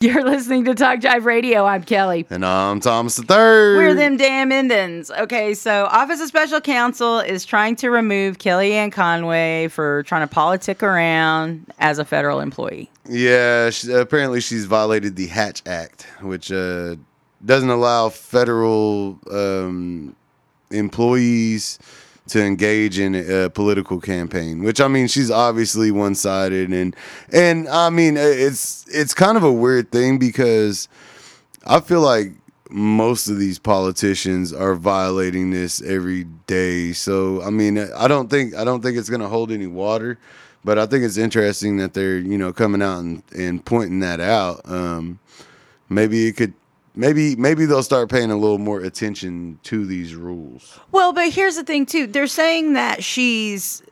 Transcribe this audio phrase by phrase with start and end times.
[0.02, 1.66] You're listening to Talk Jive Radio.
[1.66, 2.26] I'm Kelly.
[2.30, 3.76] And I'm Thomas the Third.
[3.76, 5.10] We're them damn Indians.
[5.10, 10.32] Okay, so Office of Special Counsel is trying to remove Kellyanne Conway for trying to
[10.32, 12.90] politic around as a federal employee.
[13.10, 16.96] Yeah, she, apparently she's violated the Hatch Act, which uh,
[17.44, 20.16] doesn't allow federal um,
[20.70, 21.78] employees
[22.28, 26.94] to engage in a political campaign which i mean she's obviously one-sided and
[27.32, 30.88] and i mean it's it's kind of a weird thing because
[31.66, 32.32] i feel like
[32.70, 36.92] most of these politicians are violating this every day.
[36.92, 40.18] So i mean i don't think i don't think it's going to hold any water
[40.64, 44.20] but i think it's interesting that they're you know coming out and, and pointing that
[44.20, 44.60] out.
[44.64, 45.18] Um,
[45.88, 46.54] maybe it could
[46.94, 50.78] maybe maybe they'll start paying a little more attention to these rules.
[50.92, 52.06] Well, but here's the thing too.
[52.06, 53.82] They're saying that she's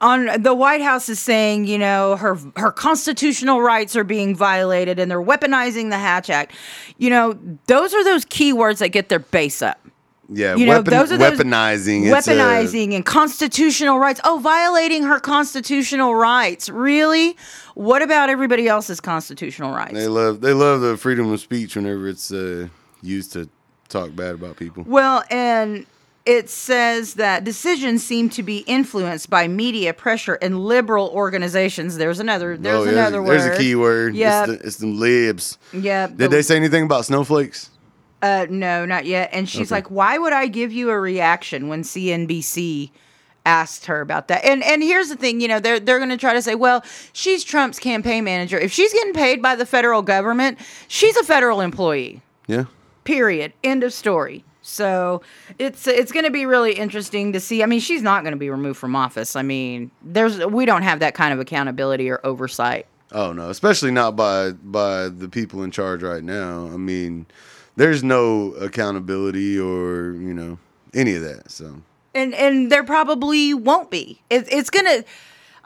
[0.00, 4.98] on the White House is saying, you know, her her constitutional rights are being violated
[4.98, 6.52] and they're weaponizing the Hatch Act.
[6.98, 9.80] You know, those are those keywords that get their base up.
[10.28, 14.20] Yeah, you know, weapon, those are those weaponizing, weaponizing, a, and constitutional rights.
[14.24, 16.68] Oh, violating her constitutional rights.
[16.70, 17.36] Really?
[17.74, 19.92] What about everybody else's constitutional rights?
[19.92, 22.68] They love they love the freedom of speech whenever it's uh,
[23.02, 23.48] used to
[23.88, 24.84] talk bad about people.
[24.86, 25.84] Well, and
[26.24, 31.98] it says that decisions seem to be influenced by media pressure and liberal organizations.
[31.98, 32.56] There's another.
[32.56, 33.40] There's oh, another there's, word.
[33.40, 34.14] There's a key word.
[34.14, 35.58] Yeah, it's, the, it's them libs.
[35.72, 36.06] Yeah.
[36.06, 37.68] Did the, they say anything about snowflakes?
[38.24, 39.28] Uh, no, not yet.
[39.34, 39.76] And she's okay.
[39.76, 42.90] like, "Why would I give you a reaction when CNBC
[43.44, 46.16] asked her about that?" And and here's the thing, you know, they're they're going to
[46.16, 48.58] try to say, "Well, she's Trump's campaign manager.
[48.58, 50.58] If she's getting paid by the federal government,
[50.88, 52.64] she's a federal employee." Yeah.
[53.04, 53.52] Period.
[53.62, 54.42] End of story.
[54.62, 55.20] So
[55.58, 57.62] it's it's going to be really interesting to see.
[57.62, 59.36] I mean, she's not going to be removed from office.
[59.36, 62.86] I mean, there's we don't have that kind of accountability or oversight.
[63.12, 66.70] Oh no, especially not by by the people in charge right now.
[66.72, 67.26] I mean,
[67.76, 70.58] there's no accountability or you know
[70.92, 71.50] any of that.
[71.50, 71.82] So
[72.14, 74.20] and and there probably won't be.
[74.30, 75.04] It, it's gonna.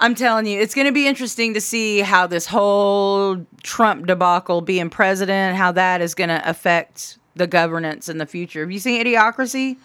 [0.00, 4.60] I'm telling you, it's going to be interesting to see how this whole Trump debacle
[4.60, 8.60] being president, how that is going to affect the governance in the future.
[8.60, 9.76] Have you seen Idiocracy?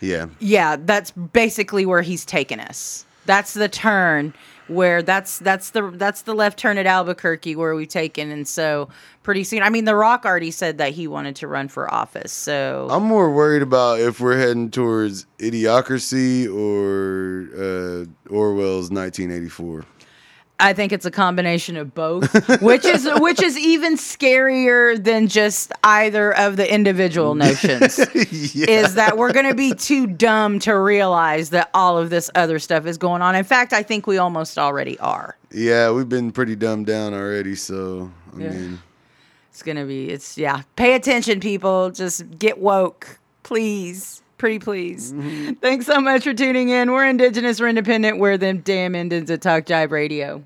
[0.00, 0.26] Yeah.
[0.40, 3.06] Yeah, that's basically where he's taken us.
[3.30, 4.34] That's the turn
[4.66, 8.88] where that's that's the that's the left turn at Albuquerque where we've taken, and so
[9.22, 9.62] pretty soon.
[9.62, 12.32] I mean, The Rock already said that he wanted to run for office.
[12.32, 19.84] So I'm more worried about if we're heading towards Idiocracy or uh, Orwell's 1984.
[20.60, 22.32] I think it's a combination of both,
[22.62, 27.98] which is which is even scarier than just either of the individual notions.
[28.54, 28.66] yeah.
[28.68, 32.58] Is that we're going to be too dumb to realize that all of this other
[32.58, 33.34] stuff is going on.
[33.34, 35.36] In fact, I think we almost already are.
[35.50, 37.54] Yeah, we've been pretty dumbed down already.
[37.54, 38.50] So I yeah.
[38.50, 38.82] mean,
[39.50, 40.10] it's gonna be.
[40.10, 40.62] It's yeah.
[40.76, 41.90] Pay attention, people.
[41.90, 44.22] Just get woke, please.
[44.40, 45.12] Pretty please.
[45.12, 45.52] Mm-hmm.
[45.60, 46.92] Thanks so much for tuning in.
[46.92, 50.42] We're Indigenous, we're independent, we're them damn Indians at Talk Jive Radio.